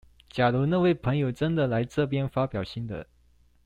[0.31, 3.05] 假如那位朋友真的來這邊發表心得